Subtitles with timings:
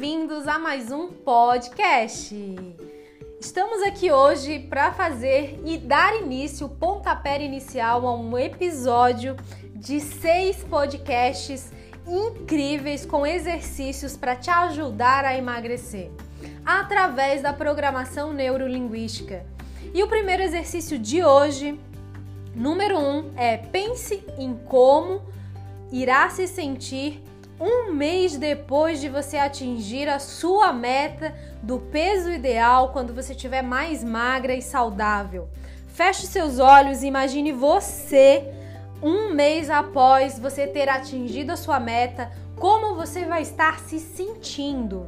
[0.00, 2.34] bem-vindos a mais um podcast.
[3.38, 9.36] Estamos aqui hoje para fazer e dar início, pontapé inicial a um episódio
[9.74, 11.70] de seis podcasts
[12.06, 16.10] incríveis com exercícios para te ajudar a emagrecer
[16.64, 19.44] através da programação neurolinguística.
[19.92, 21.78] E o primeiro exercício de hoje,
[22.54, 25.20] número um, é pense em como
[25.92, 27.22] irá se sentir
[27.60, 33.62] um mês depois de você atingir a sua meta do peso ideal quando você estiver
[33.62, 35.48] mais magra e saudável.
[35.88, 38.50] Feche seus olhos e imagine você
[39.02, 45.06] um mês após você ter atingido a sua meta, como você vai estar se sentindo.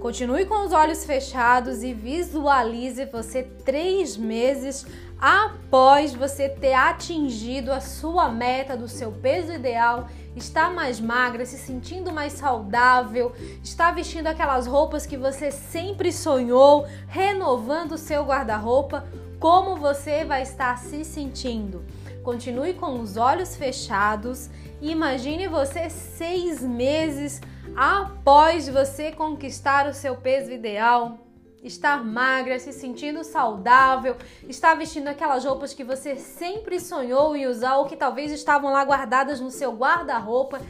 [0.00, 4.86] Continue com os olhos fechados e visualize você três meses
[5.18, 11.56] após você ter atingido a sua meta do seu peso ideal, está mais magra, se
[11.56, 19.06] sentindo mais saudável, está vestindo aquelas roupas que você sempre sonhou, renovando o seu guarda-roupa,
[19.40, 21.84] como você vai estar se sentindo?
[22.22, 24.50] Continue com os olhos fechados.
[24.80, 27.40] E imagine você seis meses
[27.76, 31.25] após você conquistar o seu peso ideal
[31.62, 34.16] estar magra, se sentindo saudável,
[34.48, 38.84] estar vestindo aquelas roupas que você sempre sonhou em usar ou que talvez estavam lá
[38.84, 40.60] guardadas no seu guarda-roupa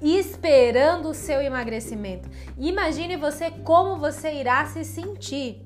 [0.00, 2.28] esperando o seu emagrecimento.
[2.58, 5.62] Imagine você como você irá se sentir.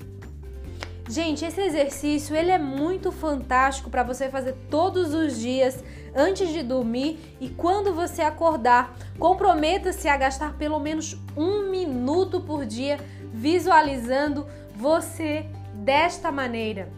[1.09, 5.83] Gente, esse exercício ele é muito fantástico para você fazer todos os dias
[6.15, 8.97] antes de dormir e quando você acordar.
[9.19, 12.97] Comprometa-se a gastar pelo menos um minuto por dia
[13.33, 14.47] visualizando
[14.81, 16.89] você desta maneira.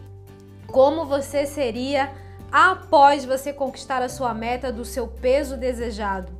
[0.67, 2.09] Como você seria
[2.49, 6.31] após você conquistar a sua meta do seu peso desejado.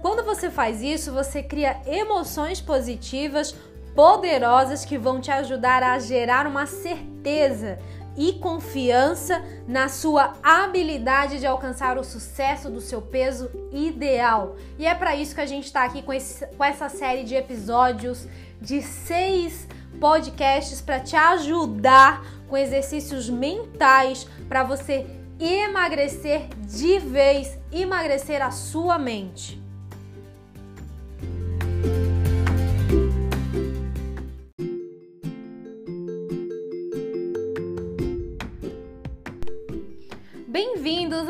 [0.00, 3.54] Quando você faz isso, você cria emoções positivas,
[3.94, 7.78] poderosas que vão te ajudar a gerar uma certeza
[8.16, 14.56] e confiança na sua habilidade de alcançar o sucesso do seu peso ideal.
[14.78, 17.34] E é para isso que a gente está aqui com, esse, com essa série de
[17.34, 18.26] episódios
[18.60, 19.66] de seis
[19.98, 25.06] podcasts para te ajudar com exercícios mentais para você
[25.38, 29.67] emagrecer de vez, emagrecer a sua mente.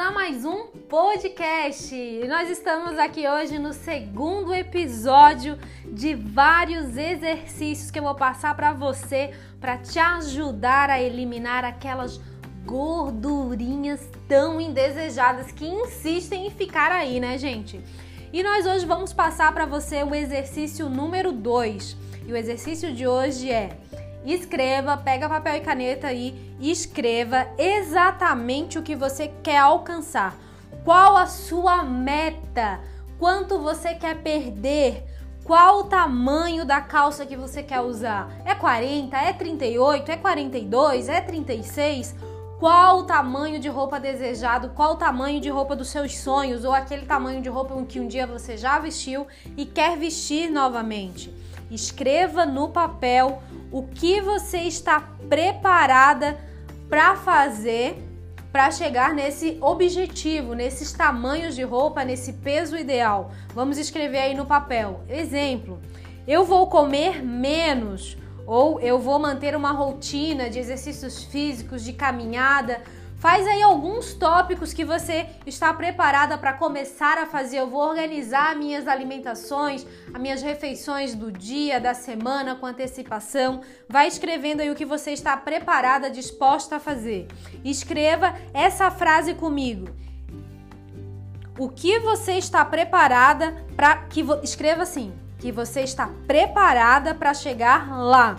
[0.00, 1.92] A mais um podcast.
[2.28, 8.72] Nós estamos aqui hoje no segundo episódio de vários exercícios que eu vou passar para
[8.72, 12.20] você para te ajudar a eliminar aquelas
[12.64, 17.80] gordurinhas tão indesejadas que insistem em ficar aí, né, gente?
[18.32, 21.96] E nós hoje vamos passar para você o exercício número 2.
[22.24, 23.76] E o exercício de hoje é
[24.24, 30.36] escreva, pega papel e caneta aí e escreva exatamente o que você quer alcançar.
[30.84, 32.80] Qual a sua meta?
[33.18, 35.04] Quanto você quer perder?
[35.44, 38.30] Qual o tamanho da calça que você quer usar?
[38.44, 42.14] É 40, é 38, é 42, é 36?
[42.58, 44.70] Qual o tamanho de roupa desejado?
[44.70, 48.08] Qual o tamanho de roupa dos seus sonhos ou aquele tamanho de roupa que um
[48.08, 51.32] dia você já vestiu e quer vestir novamente?
[51.70, 56.38] Escreva no papel o que você está preparada
[56.88, 58.04] para fazer
[58.50, 63.30] para chegar nesse objetivo, nesses tamanhos de roupa, nesse peso ideal.
[63.54, 65.00] Vamos escrever aí no papel.
[65.08, 65.78] Exemplo:
[66.26, 72.80] eu vou comer menos ou eu vou manter uma rotina de exercícios físicos, de caminhada
[73.18, 77.58] Faz aí alguns tópicos que você está preparada para começar a fazer.
[77.58, 79.84] Eu vou organizar minhas alimentações,
[80.14, 83.60] as minhas refeições do dia, da semana com antecipação.
[83.88, 87.26] Vai escrevendo aí o que você está preparada, disposta a fazer.
[87.64, 89.88] Escreva essa frase comigo.
[91.58, 97.98] O que você está preparada para que escreva assim, que você está preparada para chegar
[97.98, 98.38] lá.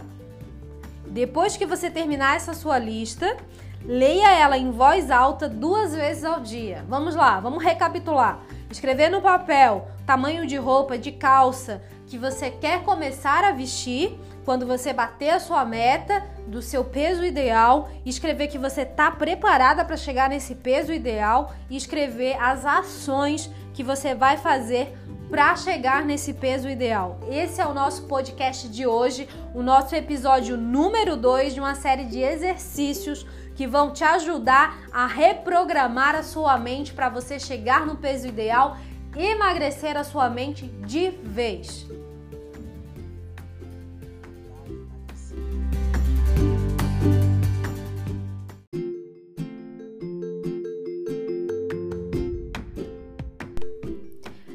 [1.06, 3.36] Depois que você terminar essa sua lista,
[3.86, 6.86] Leia ela em voz alta duas vezes ao dia.
[6.88, 8.40] Vamos lá, vamos recapitular.
[8.70, 14.66] Escrever no papel tamanho de roupa, de calça que você quer começar a vestir quando
[14.66, 19.96] você bater a sua meta do seu peso ideal, escrever que você está preparada para
[19.96, 24.98] chegar nesse peso ideal e escrever as ações que você vai fazer
[25.30, 27.20] para chegar nesse peso ideal.
[27.30, 32.06] Esse é o nosso podcast de hoje, o nosso episódio número 2 de uma série
[32.06, 33.28] de exercícios
[33.60, 38.78] que vão te ajudar a reprogramar a sua mente para você chegar no peso ideal,
[39.14, 41.86] emagrecer a sua mente de vez.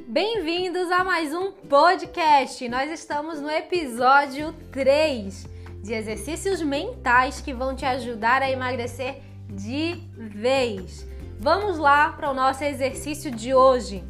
[0.09, 2.67] Bem-vindos a mais um podcast.
[2.71, 5.54] Nós estamos no episódio 3
[5.85, 11.07] de exercícios mentais que vão te ajudar a emagrecer de vez.
[11.39, 14.03] Vamos lá para o nosso exercício de hoje.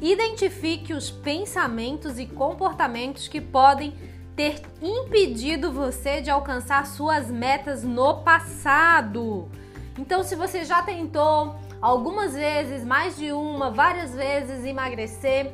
[0.00, 3.92] Identifique os pensamentos e comportamentos que podem
[4.34, 9.46] ter impedido você de alcançar suas metas no passado.
[9.98, 15.52] Então, se você já tentou algumas vezes, mais de uma, várias vezes emagrecer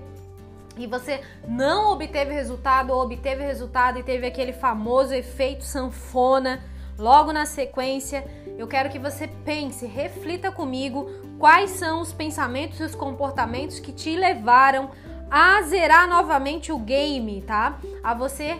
[0.76, 6.62] e você não obteve resultado ou obteve resultado e teve aquele famoso efeito sanfona
[6.98, 8.24] logo na sequência,
[8.58, 13.92] eu quero que você pense, reflita comigo quais são os pensamentos e os comportamentos que
[13.92, 14.90] te levaram
[15.30, 17.78] a zerar novamente o game, tá?
[18.02, 18.58] A você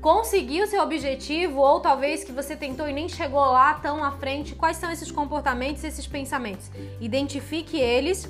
[0.00, 4.10] conseguir o seu objetivo ou talvez que você tentou e nem chegou lá tão à
[4.12, 4.54] frente.
[4.54, 6.70] Quais são esses comportamentos, esses pensamentos?
[7.00, 8.28] Identifique eles,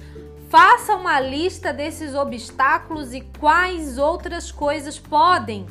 [0.50, 5.64] faça uma lista desses obstáculos e quais outras coisas podem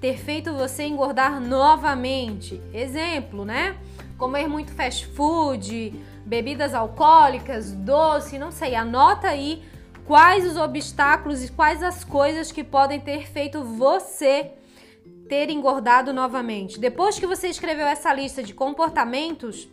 [0.00, 2.60] ter feito você engordar novamente.
[2.72, 3.76] Exemplo, né?
[4.18, 5.94] Comer muito fast food,
[6.26, 8.74] bebidas alcoólicas, doce, não sei.
[8.74, 9.62] Anota aí
[10.04, 14.50] quais os obstáculos e quais as coisas que podem ter feito você
[15.28, 16.80] ter engordado novamente.
[16.80, 19.68] Depois que você escreveu essa lista de comportamentos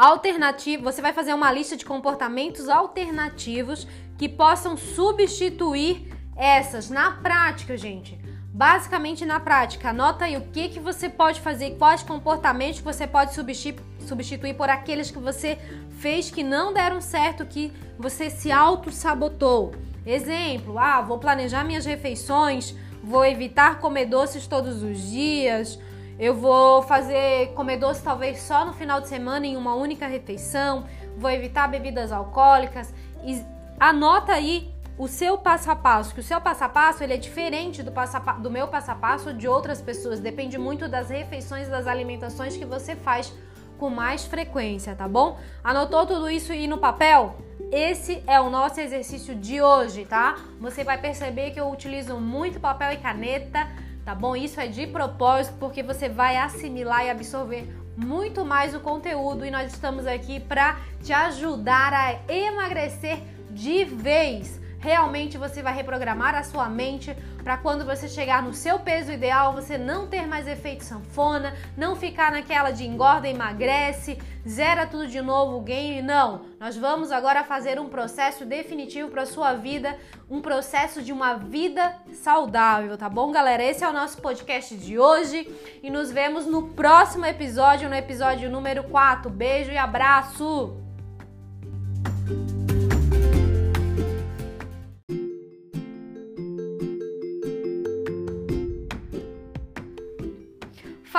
[0.00, 3.86] alternativos, você vai fazer uma lista de comportamentos alternativos
[4.16, 8.18] que possam substituir essas na prática, gente.
[8.50, 13.34] Basicamente na prática, anota aí o que, que você pode fazer, quais comportamentos você pode
[13.34, 15.58] substituir por aqueles que você
[15.98, 19.74] fez que não deram certo, que você se auto-sabotou.
[20.06, 22.74] Exemplo, ah, vou planejar minhas refeições,
[23.04, 25.78] vou evitar comer doces todos os dias,
[26.20, 30.84] eu vou fazer comer doce talvez só no final de semana em uma única refeição,
[31.16, 32.92] vou evitar bebidas alcoólicas.
[33.24, 33.42] E
[33.78, 37.16] anota aí o seu passo a passo, que o seu passo a passo ele é
[37.16, 41.68] diferente do, passo do meu passo a passo de outras pessoas, depende muito das refeições
[41.68, 43.32] e das alimentações que você faz
[43.78, 45.38] com mais frequência, tá bom?
[45.64, 47.34] Anotou tudo isso aí no papel?
[47.72, 50.36] Esse é o nosso exercício de hoje, tá?
[50.60, 53.66] Você vai perceber que eu utilizo muito papel e caneta,
[54.04, 54.34] tá bom?
[54.36, 59.50] Isso é de propósito porque você vai assimilar e absorver muito mais o conteúdo e
[59.50, 63.20] nós estamos aqui para te ajudar a emagrecer
[63.50, 68.78] de vez realmente você vai reprogramar a sua mente para quando você chegar no seu
[68.78, 74.86] peso ideal, você não ter mais efeito sanfona, não ficar naquela de engorda, emagrece, zera
[74.86, 76.02] tudo de novo o game.
[76.02, 79.98] Não, nós vamos agora fazer um processo definitivo para sua vida,
[80.28, 83.62] um processo de uma vida saudável, tá bom, galera?
[83.62, 85.48] Esse é o nosso podcast de hoje
[85.82, 89.30] e nos vemos no próximo episódio, no episódio número 4.
[89.30, 90.89] Beijo e abraço!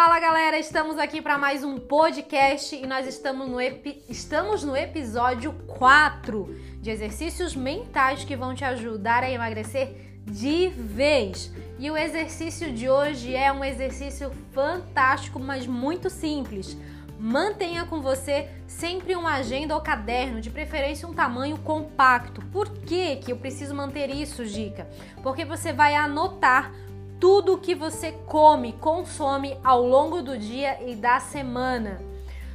[0.04, 5.54] Fala galera, estamos aqui para mais um podcast e nós estamos no, estamos no episódio
[5.68, 11.54] 4 de exercícios mentais que vão te ajudar a emagrecer de vez.
[11.78, 16.76] E o exercício de hoje é um exercício fantástico, mas muito simples.
[17.20, 22.42] Mantenha com você sempre uma agenda ou caderno, de preferência um tamanho compacto.
[22.48, 24.90] Por que, que eu preciso manter isso, Dica?
[25.22, 26.74] Porque você vai anotar
[27.22, 32.02] tudo que você come, consome ao longo do dia e da semana.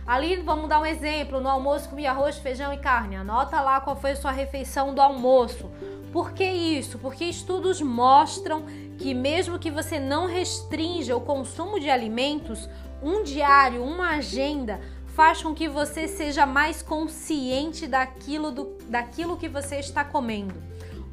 [0.05, 3.15] Ali, vamos dar um exemplo: no almoço comi arroz, feijão e carne.
[3.15, 5.71] Anota lá qual foi a sua refeição do almoço.
[6.13, 6.99] Por que isso?
[6.99, 8.65] Porque estudos mostram
[8.99, 12.69] que, mesmo que você não restrinja o consumo de alimentos,
[13.01, 14.81] um diário, uma agenda
[15.15, 20.55] faz com que você seja mais consciente daquilo, do, daquilo que você está comendo.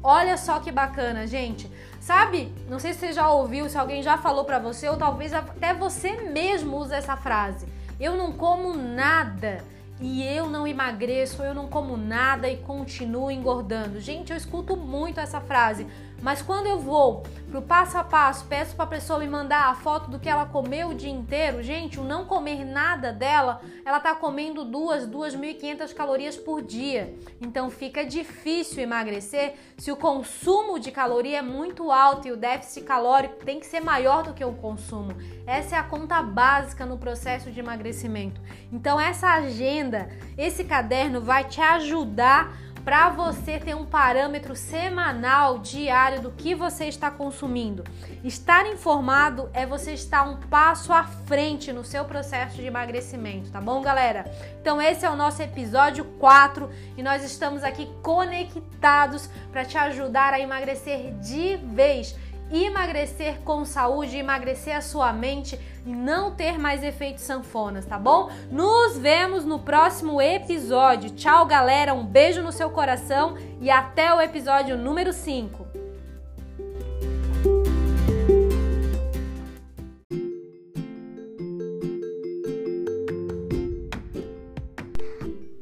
[0.02, 1.70] Olha só que bacana, gente.
[2.04, 2.52] Sabe?
[2.68, 5.72] Não sei se você já ouviu, se alguém já falou para você, ou talvez até
[5.72, 7.66] você mesmo usa essa frase.
[7.98, 9.64] Eu não como nada
[9.98, 14.00] e eu não emagreço, eu não como nada e continuo engordando.
[14.00, 15.86] Gente, eu escuto muito essa frase,
[16.24, 19.74] mas quando eu vou pro passo a passo, peço para a pessoa me mandar a
[19.74, 24.00] foto do que ela comeu o dia inteiro, gente, o não comer nada dela, ela
[24.00, 27.14] tá comendo duas, 2.500 calorias por dia.
[27.42, 32.86] Então fica difícil emagrecer se o consumo de caloria é muito alto e o déficit
[32.86, 35.14] calórico tem que ser maior do que o consumo.
[35.46, 38.40] Essa é a conta básica no processo de emagrecimento.
[38.72, 46.20] Então essa agenda, esse caderno vai te ajudar para você ter um parâmetro semanal, diário
[46.20, 47.82] do que você está consumindo.
[48.22, 53.60] Estar informado é você estar um passo à frente no seu processo de emagrecimento, tá
[53.60, 54.30] bom, galera?
[54.60, 60.34] Então esse é o nosso episódio 4 e nós estamos aqui conectados para te ajudar
[60.34, 62.14] a emagrecer de vez
[62.50, 68.30] emagrecer com saúde, emagrecer a sua mente e não ter mais efeitos sanfonas, tá bom?
[68.50, 71.10] Nos vemos no próximo episódio.
[71.10, 71.94] Tchau, galera.
[71.94, 75.64] Um beijo no seu coração e até o episódio número 5.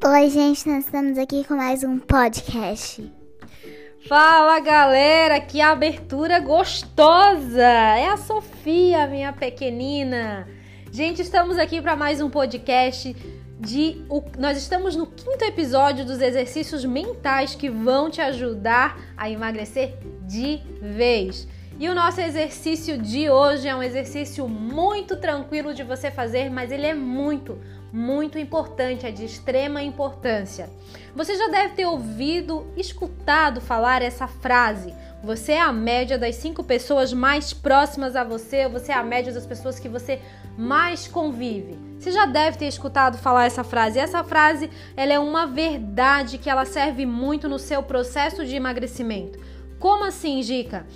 [0.05, 3.22] Oi, gente, nós estamos aqui com mais um podcast.
[4.09, 7.63] Fala galera, que abertura gostosa!
[7.63, 10.49] É a Sofia, minha pequenina.
[10.91, 13.15] Gente, estamos aqui para mais um podcast
[13.61, 19.31] de o, nós estamos no quinto episódio dos exercícios mentais que vão te ajudar a
[19.31, 21.47] emagrecer de vez.
[21.83, 26.71] E o nosso exercício de hoje é um exercício muito tranquilo de você fazer, mas
[26.71, 27.59] ele é muito,
[27.93, 30.71] muito importante, é de extrema importância.
[31.13, 34.95] Você já deve ter ouvido, escutado falar essa frase.
[35.25, 39.33] Você é a média das cinco pessoas mais próximas a você, você é a média
[39.33, 40.21] das pessoas que você
[40.57, 41.77] mais convive.
[41.99, 43.99] Você já deve ter escutado falar essa frase.
[43.99, 48.55] E essa frase, ela é uma verdade que ela serve muito no seu processo de
[48.55, 49.37] emagrecimento.
[49.81, 50.87] Como assim, Dica?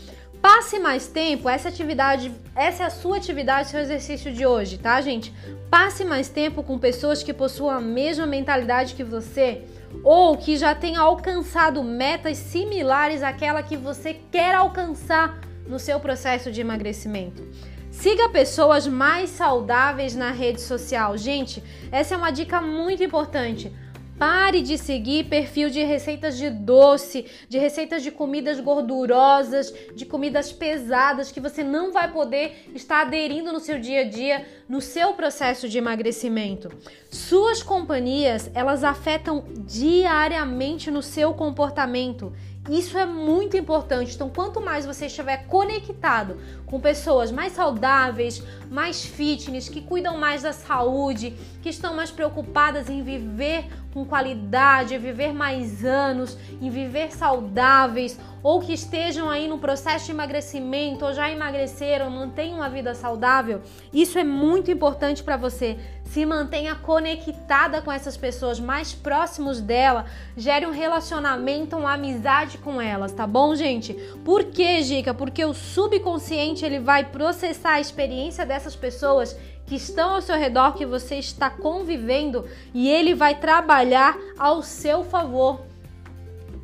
[0.49, 5.01] Passe mais tempo, essa atividade, essa é a sua atividade, seu exercício de hoje, tá,
[5.01, 5.35] gente?
[5.69, 9.65] Passe mais tempo com pessoas que possuam a mesma mentalidade que você
[10.05, 15.37] ou que já tenham alcançado metas similares àquela que você quer alcançar
[15.67, 17.43] no seu processo de emagrecimento.
[17.91, 21.19] Siga pessoas mais saudáveis na rede social.
[21.19, 21.61] Gente,
[21.91, 23.73] essa é uma dica muito importante.
[24.19, 30.51] Pare de seguir perfil de receitas de doce, de receitas de comidas gordurosas, de comidas
[30.51, 35.13] pesadas que você não vai poder estar aderindo no seu dia a dia, no seu
[35.13, 36.73] processo de emagrecimento.
[37.11, 42.33] Suas companhias, elas afetam diariamente no seu comportamento
[42.69, 44.15] isso é muito importante.
[44.15, 50.43] Então, quanto mais você estiver conectado com pessoas mais saudáveis, mais fitness, que cuidam mais
[50.43, 57.13] da saúde, que estão mais preocupadas em viver com qualidade, viver mais anos, em viver
[57.13, 62.95] saudáveis, ou que estejam aí no processo de emagrecimento, ou já emagreceram, mantenham uma vida
[62.95, 69.61] saudável, isso é muito importante para você se mantenha conectada com essas pessoas mais próximos
[69.61, 73.93] dela, gere um relacionamento, uma amizade com elas, tá bom, gente?
[74.25, 75.13] Por que, Gica?
[75.13, 79.37] Porque o subconsciente ele vai processar a experiência dessas pessoas
[79.67, 85.03] que estão ao seu redor, que você está convivendo, e ele vai trabalhar ao seu
[85.03, 85.61] favor.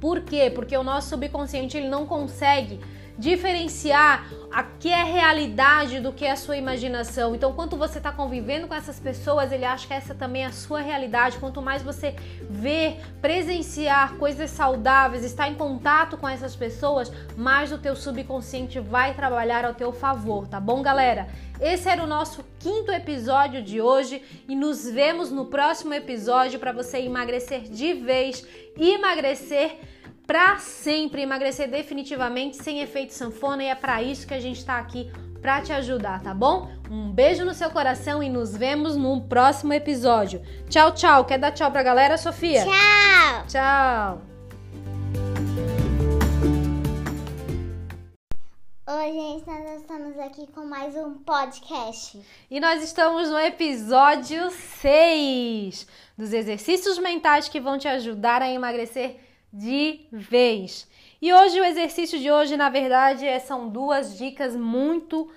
[0.00, 0.50] Por quê?
[0.54, 2.80] Porque o nosso subconsciente ele não consegue
[3.18, 7.34] diferenciar a que é realidade do que é a sua imaginação.
[7.34, 10.52] Então, quanto você está convivendo com essas pessoas, ele acha que essa também é a
[10.52, 11.38] sua realidade.
[11.38, 12.14] Quanto mais você
[12.50, 19.14] ver, presenciar coisas saudáveis, estar em contato com essas pessoas, mais o teu subconsciente vai
[19.14, 21.28] trabalhar ao teu favor, tá bom, galera?
[21.60, 26.72] Esse era o nosso quinto episódio de hoje e nos vemos no próximo episódio para
[26.72, 28.44] você emagrecer de vez,
[28.76, 29.78] emagrecer
[30.26, 34.78] para sempre, emagrecer definitivamente sem efeito sanfona e é para isso que a gente está
[34.78, 35.10] aqui
[35.40, 36.70] para te ajudar, tá bom?
[36.88, 40.40] Um beijo no seu coração e nos vemos no próximo episódio.
[40.68, 41.24] Tchau, tchau.
[41.24, 42.64] Quer dar tchau pra galera, Sofia?
[42.64, 43.46] Tchau.
[43.48, 44.22] Tchau.
[48.86, 52.20] Oi, gente, nós estamos aqui com mais um podcast.
[52.48, 55.86] E nós estamos no episódio 6
[56.16, 60.88] dos exercícios mentais que vão te ajudar a emagrecer de vez.
[61.20, 65.30] E hoje o exercício de hoje, na verdade, é, são duas dicas muito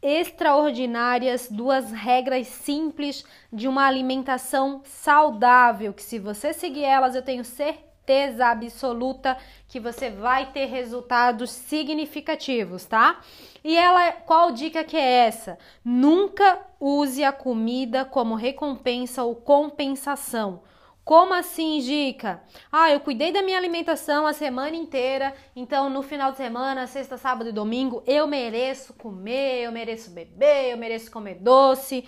[0.00, 7.44] extraordinárias, duas regras simples de uma alimentação saudável, que se você seguir elas, eu tenho
[7.44, 9.36] certeza absoluta
[9.68, 13.20] que você vai ter resultados significativos, tá?
[13.62, 15.58] E ela, qual dica que é essa?
[15.84, 20.62] Nunca use a comida como recompensa ou compensação.
[21.08, 22.42] Como assim, Dica?
[22.70, 27.16] Ah, eu cuidei da minha alimentação a semana inteira, então no final de semana, sexta,
[27.16, 32.06] sábado e domingo, eu mereço comer, eu mereço beber, eu mereço comer doce,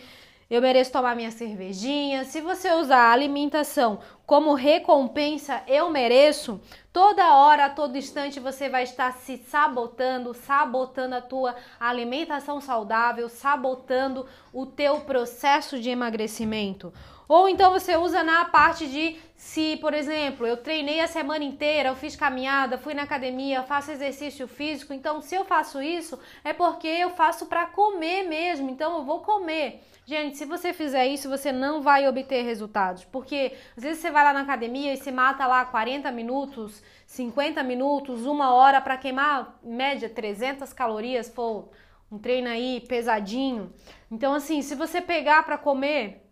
[0.50, 2.26] eu mereço tomar minha cervejinha.
[2.26, 6.60] Se você usar a alimentação como recompensa, eu mereço,
[6.92, 13.28] toda hora, a todo instante você vai estar se sabotando, sabotando a tua alimentação saudável,
[13.28, 16.92] sabotando o teu processo de emagrecimento.
[17.30, 21.88] Ou então você usa na parte de se, por exemplo, eu treinei a semana inteira,
[21.90, 26.52] eu fiz caminhada, fui na academia, faço exercício físico, então se eu faço isso é
[26.52, 29.80] porque eu faço para comer mesmo, então eu vou comer.
[30.04, 34.24] Gente, se você fizer isso, você não vai obter resultados, porque às vezes você vai
[34.24, 39.58] lá na academia e se mata lá 40 minutos, 50 minutos, uma hora para queimar
[39.62, 41.70] média 300 calorias, for
[42.10, 43.72] um treino aí pesadinho.
[44.10, 46.26] Então assim, se você pegar para comer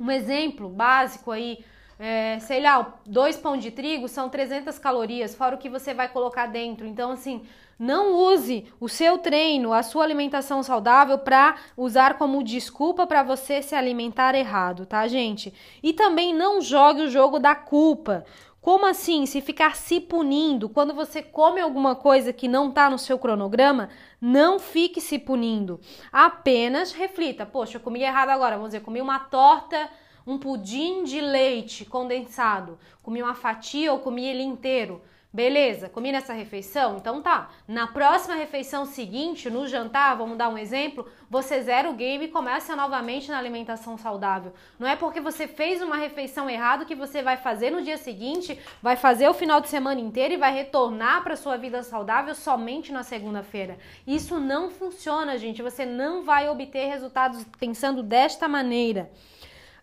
[0.00, 1.64] um exemplo básico aí,
[1.98, 6.08] é, sei lá, dois pão de trigo são 300 calorias, fora o que você vai
[6.08, 6.86] colocar dentro.
[6.86, 7.44] Então, assim,
[7.78, 13.60] não use o seu treino, a sua alimentação saudável para usar como desculpa para você
[13.60, 15.52] se alimentar errado, tá, gente?
[15.82, 18.24] E também não jogue o jogo da culpa.
[18.60, 19.24] Como assim?
[19.24, 23.88] Se ficar se punindo quando você come alguma coisa que não está no seu cronograma,
[24.20, 25.80] não fique se punindo.
[26.12, 28.56] Apenas reflita: poxa, eu comi errado agora.
[28.56, 29.88] Vamos dizer, comi uma torta,
[30.26, 35.00] um pudim de leite condensado, comi uma fatia ou comi ele inteiro.
[35.32, 36.96] Beleza, comi nessa refeição?
[36.96, 37.50] Então tá.
[37.68, 42.28] Na próxima refeição seguinte, no jantar, vamos dar um exemplo, você zera o game e
[42.28, 44.52] começa novamente na alimentação saudável.
[44.76, 48.58] Não é porque você fez uma refeição errada que você vai fazer no dia seguinte,
[48.82, 52.90] vai fazer o final de semana inteiro e vai retornar para sua vida saudável somente
[52.90, 53.78] na segunda-feira.
[54.04, 55.62] Isso não funciona, gente.
[55.62, 59.08] Você não vai obter resultados pensando desta maneira.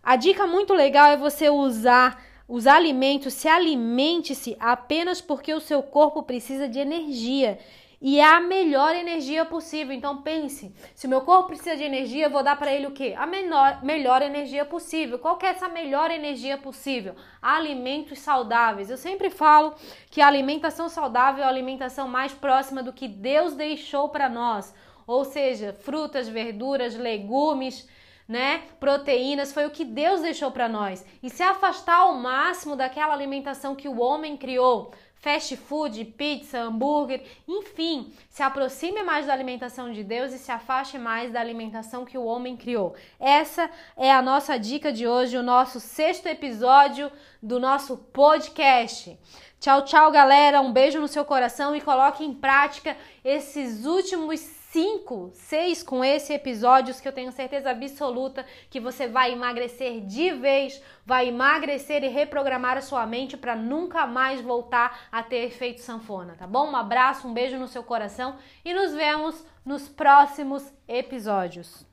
[0.03, 5.83] A dica muito legal é você usar os alimentos, se alimente-se apenas porque o seu
[5.83, 7.59] corpo precisa de energia
[7.99, 9.93] e é a melhor energia possível.
[9.93, 12.91] Então pense, se o meu corpo precisa de energia, eu vou dar para ele o
[12.91, 13.15] quê?
[13.17, 15.17] A menor, melhor energia possível.
[15.19, 17.15] Qual que é essa melhor energia possível?
[17.41, 18.89] Alimentos saudáveis.
[18.89, 19.73] Eu sempre falo
[20.09, 24.73] que a alimentação saudável é a alimentação mais próxima do que Deus deixou para nós.
[25.07, 27.87] Ou seja, frutas, verduras, legumes,
[28.27, 28.63] né?
[28.79, 31.05] Proteínas, foi o que Deus deixou para nós.
[31.23, 37.23] E se afastar ao máximo daquela alimentação que o homem criou, fast food, pizza, hambúrguer,
[37.47, 42.17] enfim, se aproxime mais da alimentação de Deus e se afaste mais da alimentação que
[42.17, 42.95] o homem criou.
[43.19, 49.17] Essa é a nossa dica de hoje, o nosso sexto episódio do nosso podcast.
[49.59, 50.61] Tchau, tchau, galera.
[50.61, 56.33] Um beijo no seu coração e coloque em prática esses últimos cinco, seis com esse
[56.33, 62.07] episódios que eu tenho certeza absoluta que você vai emagrecer de vez, vai emagrecer e
[62.07, 66.69] reprogramar a sua mente para nunca mais voltar a ter efeito sanfona, tá bom?
[66.69, 71.85] Um abraço, um beijo no seu coração e nos vemos nos próximos episódios.